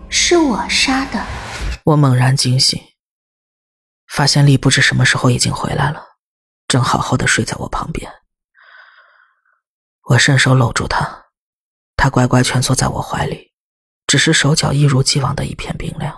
[0.08, 1.20] 是我杀的，
[1.84, 2.80] 我猛然惊醒，
[4.06, 6.00] 发现丽不知什么时候已经回来了，
[6.68, 8.08] 正好好的睡在我旁边。
[10.10, 11.24] 我伸手搂住她，
[11.96, 13.52] 她乖乖蜷缩在我怀里，
[14.06, 16.16] 只是手脚一如既往的一片冰凉。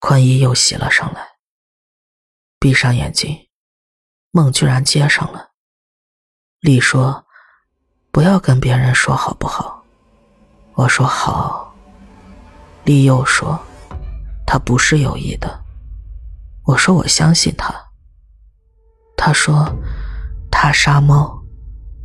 [0.00, 1.20] 困意又袭了上来，
[2.60, 3.48] 闭上眼睛，
[4.30, 5.50] 梦居然接上了。
[6.60, 7.26] 丽说
[8.12, 9.84] ：“不要跟别人说好不好？”
[10.74, 11.74] 我说好，
[12.84, 13.58] 丽又说，
[14.46, 15.64] 他不是有意的。
[16.64, 17.74] 我说我相信他。
[19.16, 19.68] 他说，
[20.48, 21.42] 他杀猫，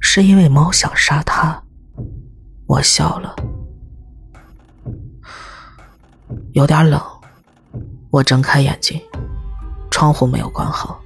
[0.01, 1.63] 是因为猫想杀他。
[2.65, 3.35] 我笑了，
[6.53, 7.12] 有点冷。
[8.13, 9.01] 我睁开眼睛，
[9.89, 11.01] 窗户没有关好，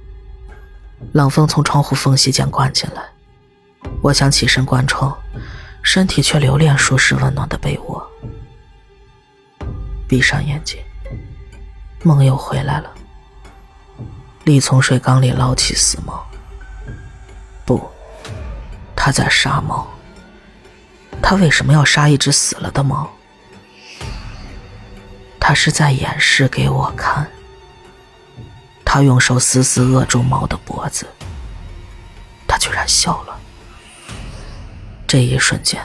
[1.14, 3.02] 冷风从窗户缝隙间灌进来。
[4.02, 5.16] 我想起身关窗。
[5.82, 8.06] 身体却留恋舒适温暖的被窝，
[10.06, 10.78] 闭上眼睛，
[12.02, 12.92] 梦又回来了。
[14.44, 16.22] 丽从水缸里捞起死猫，
[17.64, 17.88] 不，
[18.94, 19.86] 他在杀猫。
[21.22, 23.08] 他为什么要杀一只死了的猫？
[25.48, 27.26] 他是在演示给我看。
[28.84, 31.06] 他用手死死扼住猫的脖子，
[32.46, 33.40] 他居然笑了。
[35.06, 35.82] 这一瞬间，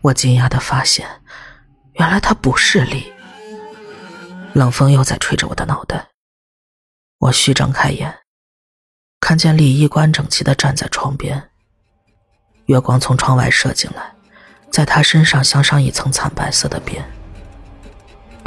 [0.00, 1.06] 我惊讶的发现，
[1.92, 3.12] 原来他不是丽。
[4.52, 6.08] 冷风又在吹着我的脑袋。
[7.18, 8.12] 我虚睁开眼，
[9.20, 11.50] 看见李衣冠整齐的站在窗边。
[12.66, 14.12] 月光从窗外射进来，
[14.72, 17.08] 在他身上镶上一层惨白色的边。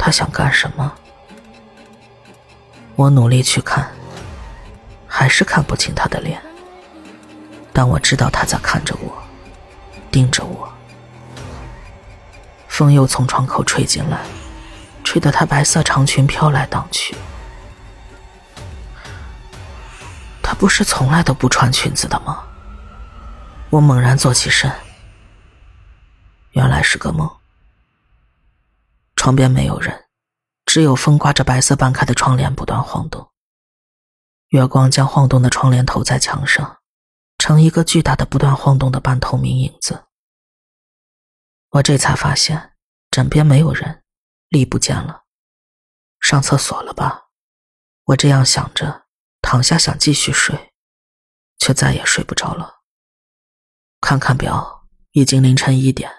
[0.04, 0.92] 他想干什么？
[2.96, 3.88] 我努力去看，
[5.06, 6.42] 还是看不清他的脸。
[7.72, 9.22] 但我知道他在看着我。
[10.10, 10.68] 盯着我，
[12.66, 14.18] 风又从窗口吹进来，
[15.04, 17.14] 吹得他白色长裙飘来荡去。
[20.42, 22.42] 他不是从来都不穿裙子的吗？
[23.70, 24.68] 我猛然坐起身，
[26.50, 27.30] 原来是个梦。
[29.22, 30.08] 床边没有人，
[30.66, 33.30] 只有风刮着白色半开的窗帘不断晃动，
[34.48, 36.80] 月光将晃动的窗帘投在墙上。
[37.38, 40.06] 成一个巨大的、不断晃动的半透明影子。
[41.68, 42.72] 我这才发现
[43.12, 44.02] 枕边没有人，
[44.48, 45.22] 力不见了，
[46.18, 47.28] 上厕所了吧？
[48.06, 49.06] 我这样想着，
[49.40, 50.72] 躺下想继续睡，
[51.60, 52.80] 却再也睡不着了。
[54.00, 56.10] 看看表，已经凌晨一点。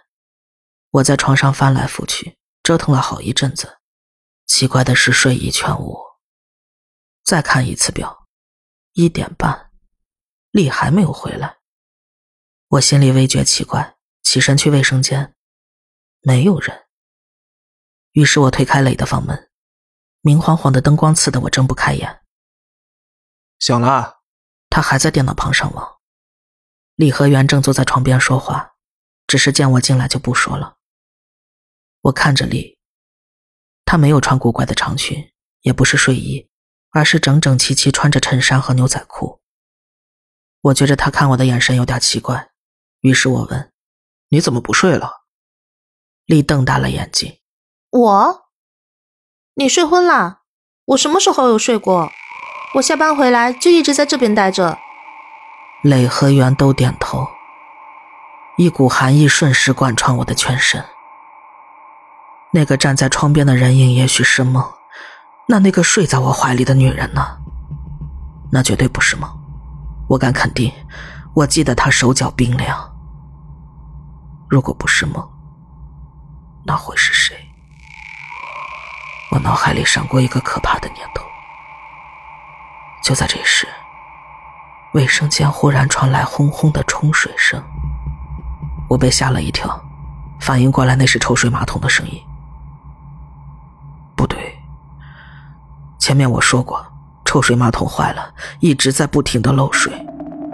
[0.92, 3.80] 我在床上翻来覆去，折腾了好一阵子，
[4.46, 6.00] 奇怪的是睡意全无。
[7.22, 8.28] 再看一次表，
[8.94, 9.72] 一点半。
[10.52, 11.58] 丽还没有回来，
[12.70, 15.36] 我心里微觉奇怪，起身去卫生间，
[16.22, 16.86] 没有人。
[18.12, 19.52] 于是我推开磊的房门，
[20.22, 22.22] 明晃晃的灯光刺得我睁不开眼。
[23.60, 24.22] 醒了，
[24.70, 26.00] 他还在电脑旁上网。
[26.96, 28.76] 李和元正坐在床边说话，
[29.26, 30.78] 只是见我进来就不说了。
[32.04, 32.78] 我看着丽，
[33.86, 36.50] 她没有穿古怪的长裙，也不是睡衣，
[36.92, 39.42] 而是整整齐齐穿着衬衫和牛仔裤。
[40.60, 42.50] 我觉着她看我的眼神有点奇怪，
[43.00, 43.72] 于是我问
[44.30, 45.24] ：“你怎么不睡了？”
[46.28, 47.40] 丽瞪大了眼睛
[47.92, 48.50] ：“我？
[49.54, 50.42] 你睡昏了？
[50.86, 52.12] 我什么时候有睡过？
[52.76, 54.78] 我下班回来就一直在这边待着。”
[55.84, 57.28] 磊和元都点头，
[58.58, 60.84] 一股寒意瞬时贯穿我的全身。
[62.56, 64.64] 那个站在窗边的人影也许是梦，
[65.48, 67.36] 那那个睡在我怀里的女人呢？
[68.52, 69.28] 那绝对不是梦，
[70.08, 70.72] 我敢肯定，
[71.34, 72.78] 我记得她手脚冰凉。
[74.48, 75.28] 如果不是梦，
[76.64, 77.36] 那会是谁？
[79.32, 81.26] 我脑海里闪过一个可怕的念头。
[83.04, 83.68] 就在这时，
[84.94, 87.60] 卫生间忽然传来轰轰的冲水声，
[88.88, 89.84] 我被吓了一跳，
[90.40, 92.24] 反应过来那是抽水马桶的声音。
[96.04, 96.86] 前面我说过，
[97.24, 99.90] 抽水马桶坏了，一直在不停的漏水，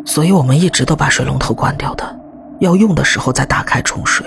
[0.06, 2.20] 所以我们一直都把水龙头关掉的，
[2.60, 4.24] 要用的时候再打开冲水。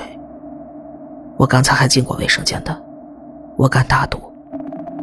[1.36, 2.76] 我刚才还进过卫生间的，
[3.56, 4.18] 我敢打赌，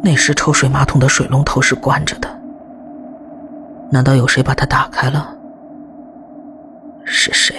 [0.02, 2.28] 那时抽水马桶的水龙头是关着的。
[3.90, 5.34] 难道有谁把它打开了？
[7.02, 7.56] 是谁？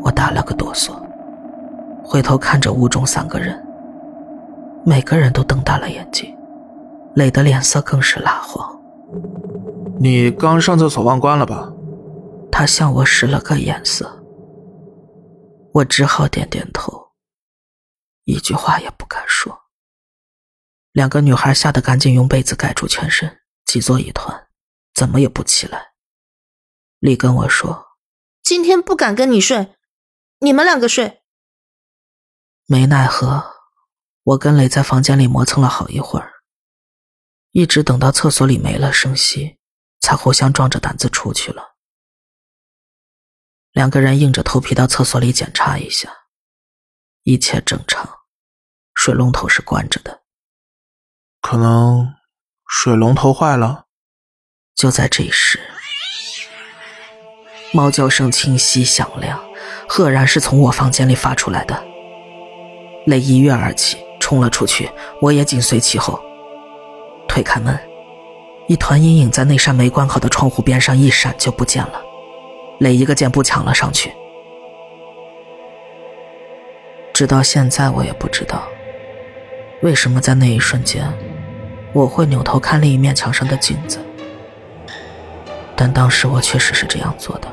[0.00, 0.92] 我打了个哆嗦，
[2.04, 3.60] 回头看着屋中三个人，
[4.84, 6.32] 每个人都瞪大了眼睛，
[7.14, 8.80] 磊的脸色更是蜡黄。
[10.00, 11.72] 你刚上厕所忘关了吧？
[12.50, 14.24] 他向我使了个眼色，
[15.74, 17.12] 我只好点点头，
[18.24, 19.60] 一句话也不敢说。
[20.92, 23.38] 两个女孩吓得赶紧用被子盖住全身。
[23.64, 24.48] 挤作一团，
[24.92, 25.92] 怎么也不起来。
[26.98, 27.86] 丽跟我说
[28.44, 29.74] ：“今天不敢跟你睡，
[30.40, 31.22] 你们两个睡。”
[32.68, 33.42] 没奈何，
[34.24, 36.30] 我跟磊在房间里磨蹭了好一会儿，
[37.52, 39.58] 一直等到厕所里没了声息，
[40.00, 41.76] 才互相壮着胆子出去了。
[43.70, 46.10] 两个人硬着头皮到厕所里检查一下，
[47.22, 48.20] 一切正常，
[48.94, 50.22] 水龙头是关着的。
[51.40, 52.14] 可能。
[52.74, 53.84] 水龙头坏了，
[54.74, 55.60] 就在这时，
[57.70, 59.44] 猫叫声清晰响亮，
[59.86, 61.84] 赫然是从我房间里发出来的。
[63.04, 66.18] 泪一跃而起，冲了出去，我也紧随其后。
[67.32, 67.74] 推开门，
[68.66, 71.98] 一团阴影在那扇没关好的窗户边上一闪就不见了。
[72.80, 74.12] 磊一个箭步抢了上去，
[77.14, 78.64] 直到现在我也不知道，
[79.80, 81.10] 为什么在那一瞬间。
[81.94, 83.98] 我会扭头看另一面墙上的镜子，
[85.74, 87.48] 但当时我确实是这样做的。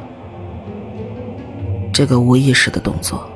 [1.94, 3.30] 这个无意识的动作，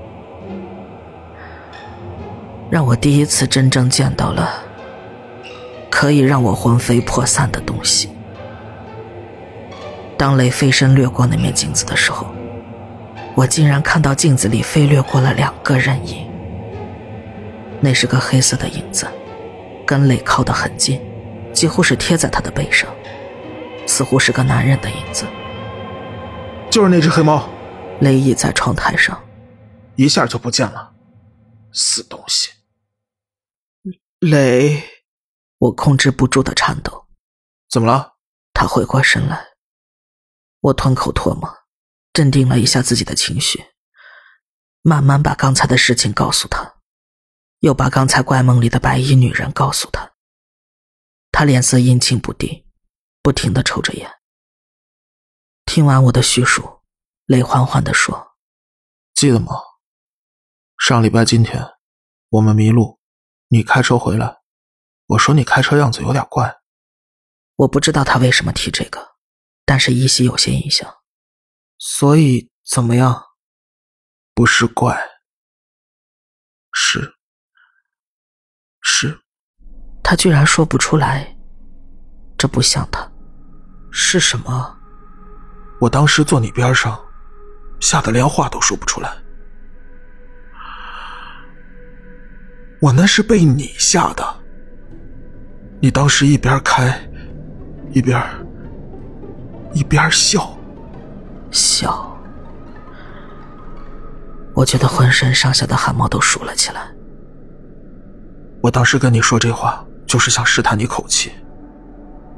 [2.70, 4.62] 让我第一次真正见到了
[5.94, 8.10] 可以让我魂飞魄散的东西。
[10.18, 12.26] 当雷飞身掠过那面镜子的时候，
[13.36, 16.28] 我竟然看到镜子里飞掠过了两个人影，
[17.80, 19.06] 那是个黑色的影子。
[19.86, 21.00] 跟雷靠得很近，
[21.54, 22.90] 几乎是贴在他的背上，
[23.86, 25.26] 似乎是个男人的影子。
[26.72, 27.48] 就是那只黑猫，
[28.00, 29.22] 雷倚在窗台上，
[29.96, 30.94] 一下就不见了，
[31.72, 32.50] 死东西！
[34.22, 34.82] 雷，
[35.64, 37.08] 我控制不住的颤抖。
[37.70, 38.18] 怎么了？
[38.54, 39.54] 他回过神来，
[40.60, 41.50] 我吞口唾沫，
[42.12, 43.64] 镇定了一下自己的情绪，
[44.82, 46.76] 慢慢把刚才的事情告诉他。
[47.60, 50.12] 又把刚才怪梦里的白衣女人告诉他。
[51.32, 52.66] 他脸色阴晴不定，
[53.22, 54.12] 不停的抽着烟。
[55.66, 56.82] 听完我的叙述，
[57.26, 58.36] 泪缓缓的说
[59.16, 59.56] ：“记得吗？
[60.78, 61.66] 上礼拜今天，
[62.32, 63.00] 我们迷路，
[63.48, 64.43] 你开车回来，
[65.08, 66.62] 我说你开车样子有点怪。
[67.56, 69.16] 我不知道他为什么提这个，
[69.66, 70.92] 但是依稀有些印象。
[71.78, 73.24] 所以怎么样？
[74.34, 75.00] 不是怪，
[76.72, 77.16] 是。”
[78.86, 79.22] 是，
[80.04, 81.38] 他居然说不出来，
[82.38, 83.10] 这不像他。
[83.92, 84.78] 是什么？
[85.80, 87.00] 我当时坐你边上，
[87.80, 89.16] 吓得连话都说不出来。
[92.82, 94.43] 我那是被你吓的。
[95.84, 96.98] 你当时一边开，
[97.92, 98.18] 一边
[99.74, 100.58] 一边笑，
[101.52, 102.10] 笑。
[104.56, 106.88] 我觉得浑身上下的汗毛都竖了起来。
[108.62, 111.34] 我当时跟你说这话，就是想试探你口气。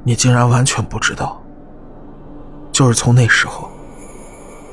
[0.03, 1.39] 你竟然完全不知道。
[2.71, 3.69] 就是从那时候，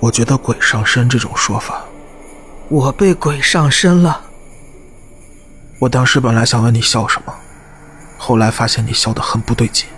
[0.00, 1.84] 我觉得鬼上身这种说法，
[2.70, 4.18] 我被鬼上身了。
[5.78, 7.34] 我当时本来想问你笑什么，
[8.24, 9.88] 后来发现你笑得很不对劲。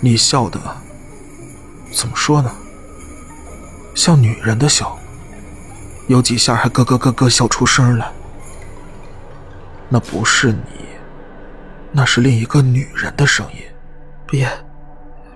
[0.00, 0.60] 你笑的，
[1.92, 2.54] 怎么说呢？
[3.96, 4.96] 像女人的笑，
[6.06, 8.12] 有几下还咯咯咯咯笑出声来。
[9.88, 10.84] 那不是你，
[11.90, 13.58] 那是另一个女人的声音。
[14.24, 14.48] 别，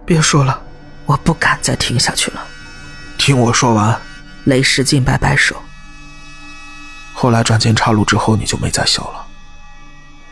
[0.06, 0.62] 别说了，
[1.06, 2.40] 我不敢再听下去了。
[3.18, 4.00] 听我说完。
[4.44, 5.56] 雷石进摆摆手。
[7.12, 9.26] 后来转进岔路之后，你就没再笑了。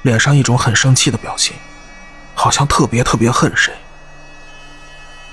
[0.07, 1.57] 脸上一种很生气的表情，
[2.33, 3.75] 好像特别特别恨谁。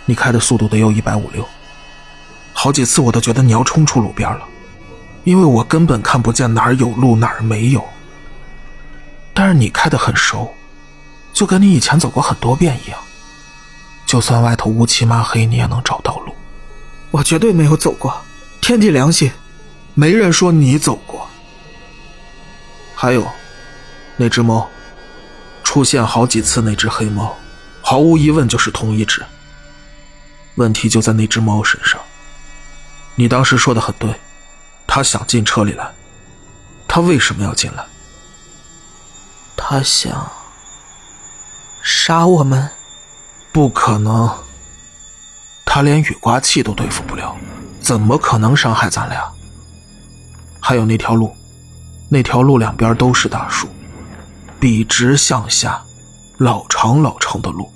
[0.05, 1.47] 你开的速度得有一百五六，
[2.53, 4.43] 好几次我都觉得你要冲出路边了，
[5.25, 7.87] 因为我根本看不见哪儿有路哪儿没有。
[9.31, 10.51] 但是你开的很熟，
[11.33, 12.99] 就跟你以前走过很多遍一样，
[14.07, 16.33] 就算外头乌漆嘛黑，你也能找到路。
[17.11, 18.19] 我绝对没有走过，
[18.59, 19.31] 天地良心，
[19.93, 21.29] 没人说你走过。
[22.95, 23.27] 还有，
[24.15, 24.69] 那只猫，
[25.63, 27.35] 出现好几次，那只黑猫，
[27.81, 29.23] 毫无疑问就是同一只。
[30.55, 31.99] 问题就在那只猫身上。
[33.15, 34.13] 你当时说的很对，
[34.85, 35.91] 它想进车里来，
[36.87, 37.83] 它为什么要进来？
[39.55, 40.31] 它想
[41.81, 42.69] 杀我们？
[43.51, 44.29] 不可能，
[45.63, 47.35] 它连雨刮器都对付不了，
[47.79, 49.31] 怎么可能伤害咱俩？
[50.59, 51.35] 还有那条路，
[52.09, 53.67] 那条路两边都是大树，
[54.63, 55.83] 笔直向下，
[56.37, 57.69] 老长老长的路。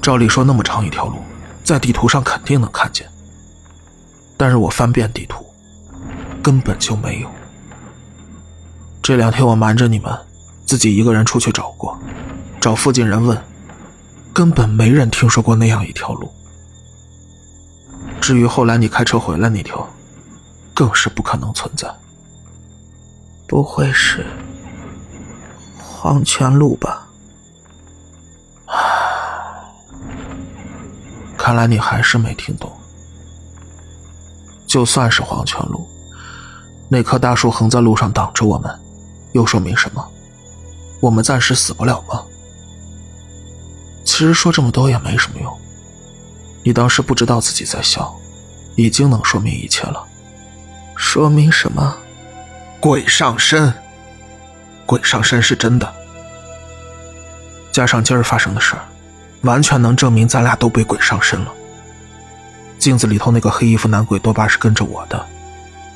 [0.00, 1.16] 照理说那么长一条路。
[1.62, 3.06] 在地图上肯定能看见，
[4.38, 5.44] 但是我翻遍地图，
[6.42, 7.28] 根本就没有。
[9.02, 10.10] 这两天我瞒着你们，
[10.64, 11.98] 自己一个人出去找过，
[12.58, 13.38] 找附近人问，
[14.32, 16.32] 根本没人听说过那样一条路。
[18.22, 19.86] 至于后来你开车回来那条，
[20.72, 21.94] 更是不可能存在。
[23.46, 24.24] 不会是
[26.04, 27.08] 黄泉路吧？
[31.34, 32.70] 看来你还是没听懂。
[34.66, 35.88] 就算是黄泉路，
[36.90, 38.70] 那棵大树横在路上挡着我们，
[39.32, 40.06] 又说明什么？
[41.00, 42.22] 我们暂时死不了吗？
[44.04, 45.58] 其实说这么多也没什么用。
[46.62, 48.14] 你当时不知道自己在笑，
[48.76, 50.06] 已经能说明一切了。
[50.96, 51.96] 说明什么？
[52.78, 53.72] 鬼上身。
[54.86, 55.94] 鬼上身是真的，
[57.72, 58.82] 加上今儿发生的事儿。
[59.42, 61.52] 完全能证明咱俩都被鬼上身了。
[62.78, 65.22] 镜子里头那个黑衣服男鬼多半是跟着我的，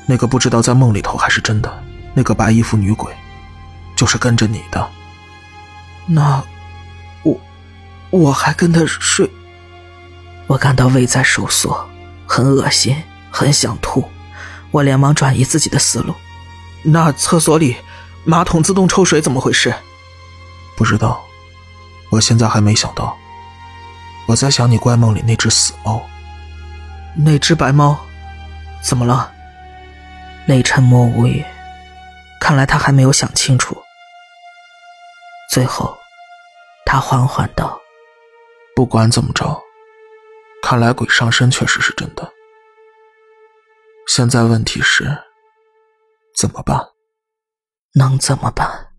[0.05, 1.83] 那个不知道在梦里头还是真的，
[2.13, 3.11] 那个白衣服女鬼，
[3.97, 4.87] 就是跟着你的。
[6.07, 6.43] 那，
[7.23, 7.41] 我，
[8.11, 9.31] 我还跟他睡。
[10.47, 11.89] 我感到胃在收缩，
[12.27, 14.07] 很恶心，很想吐。
[14.71, 16.15] 我连忙转移自己的思路。
[16.83, 17.77] 那厕所里
[18.29, 19.75] 马桶自动抽水怎么回事？
[20.77, 21.25] 不知道，
[22.11, 23.17] 我现在还没想到。
[24.27, 26.07] 我在想你怪梦里那只死猫，
[27.17, 27.99] 那只白猫，
[28.83, 29.33] 怎么了？
[30.47, 31.43] 雷沉默无语，
[32.39, 33.83] 看来他还没有想清楚。
[35.51, 35.97] 最后，
[36.85, 37.81] 他缓缓道
[38.77, 39.59] ：“不管怎么着，
[40.63, 42.31] 看来鬼上身确实是真的。
[44.07, 45.17] 现在问题是，
[46.37, 46.79] 怎么办？
[47.99, 48.95] 能怎么办？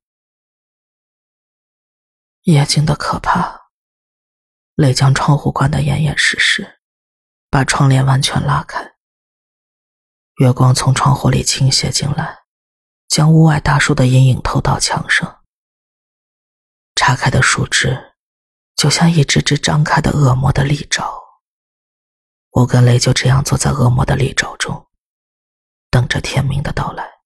[2.41, 3.69] 夜静的可怕。”
[4.75, 6.79] 泪将窗户关得严严实实，
[7.49, 8.95] 把窗帘完全拉开。
[10.41, 12.39] 月光从窗户里倾泻进来，
[13.07, 15.43] 将屋外大树的阴影透到墙上。
[16.95, 18.15] 拆开的树枝，
[18.75, 21.21] 就像一只只张开的恶魔的利爪。
[22.51, 24.87] 我跟雷就这样坐在恶魔的利爪中，
[25.89, 27.18] 等着天明的到来。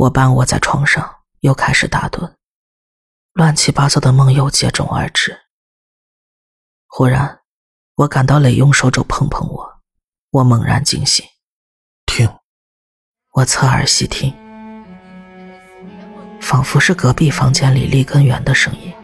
[0.00, 2.32] 我半卧在床上，又开始打盹，
[3.34, 5.38] 乱七八糟的梦又接踵而至。
[6.86, 7.40] 忽然，
[7.96, 9.80] 我感到磊用手肘碰碰我，
[10.30, 11.26] 我猛然惊醒。
[12.06, 12.26] 听，
[13.34, 14.34] 我侧耳细听，
[16.40, 18.94] 仿佛是隔壁房间里立根源的声音。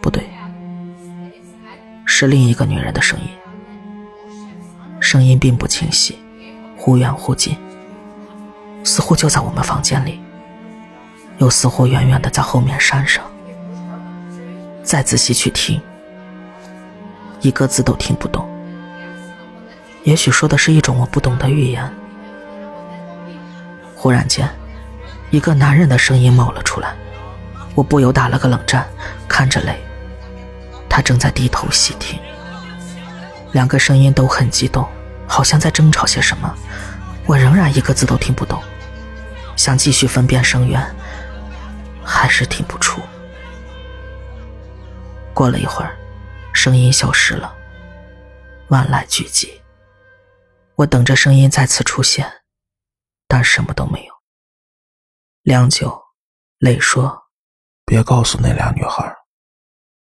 [0.00, 0.30] 不对，
[2.06, 3.26] 是另一个女人的声音。
[5.00, 6.16] 声音并不清晰，
[6.76, 7.58] 忽远忽近，
[8.88, 10.18] 似乎就在我们房间里，
[11.36, 13.22] 又似乎远远的在后面山上。
[14.82, 15.78] 再仔细去听。
[17.42, 18.48] 一个字都听不懂，
[20.04, 21.88] 也许说的是一种我不懂的语言。
[23.94, 24.48] 忽然间，
[25.30, 26.96] 一个男人的声音冒了出来，
[27.74, 28.88] 我不由打了个冷战，
[29.28, 29.78] 看着雷，
[30.88, 32.18] 他正在低头细听。
[33.52, 34.88] 两个声音都很激动，
[35.26, 36.52] 好像在争吵些什么。
[37.26, 38.60] 我仍然一个字都听不懂，
[39.58, 40.80] 想继续分辨声源，
[42.02, 43.02] 还是听不出。
[45.34, 45.94] 过了一会儿。
[46.54, 47.56] 声音消失了，
[48.68, 49.60] 万籁俱寂。
[50.74, 52.42] 我等着声音再次出现，
[53.28, 54.14] 但什么都没有。
[55.42, 56.02] 良久，
[56.58, 57.28] 泪说
[57.86, 59.16] ：“别告诉那俩女孩。”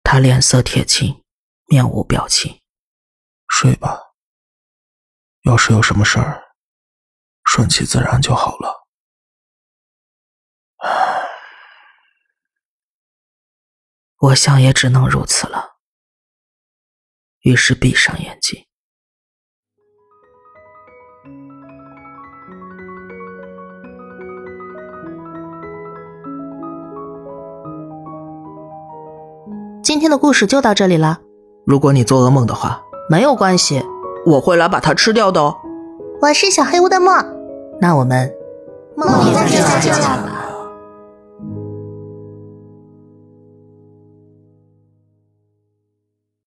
[0.02, 1.24] 他脸色铁青，
[1.68, 2.60] 面无表情。
[3.48, 4.00] 睡吧。
[5.44, 6.42] 要是有什么事儿，
[7.46, 8.79] 顺其自然就好了。
[14.20, 15.78] 我想也只能如此了。
[17.42, 18.60] 于是闭上眼睛。
[29.82, 31.22] 今天的故事就到这里了。
[31.66, 33.82] 如果你做噩梦的话，没有关系，
[34.26, 35.56] 我会来把它吃掉的哦。
[36.22, 37.14] 我是小黑屋的墨，
[37.80, 38.30] 那我们
[38.98, 40.39] 梦里再见吧。